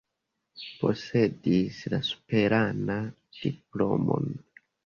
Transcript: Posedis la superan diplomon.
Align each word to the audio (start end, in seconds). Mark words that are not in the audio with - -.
Posedis 0.83 1.83
la 1.95 2.01
superan 2.09 2.83
diplomon. 3.41 4.37